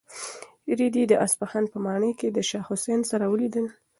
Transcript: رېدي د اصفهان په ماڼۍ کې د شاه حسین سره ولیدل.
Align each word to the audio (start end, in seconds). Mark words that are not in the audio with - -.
رېدي 0.79 1.03
د 1.07 1.13
اصفهان 1.25 1.63
په 1.71 1.77
ماڼۍ 1.85 2.11
کې 2.19 2.27
د 2.31 2.37
شاه 2.49 2.65
حسین 2.69 2.99
سره 3.11 3.25
ولیدل. 3.27 3.65